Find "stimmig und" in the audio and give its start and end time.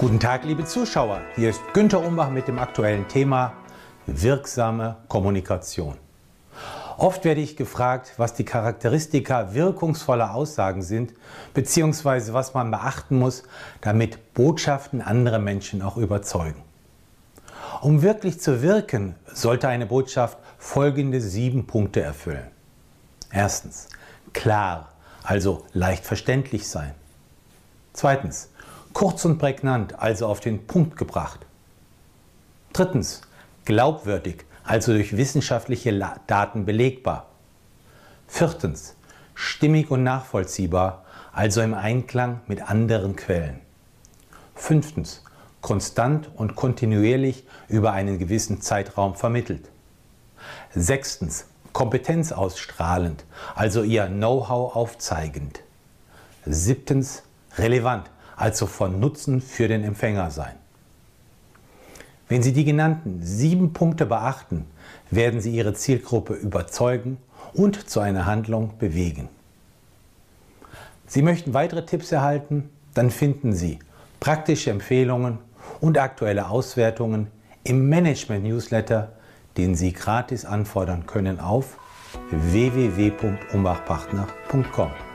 39.34-40.02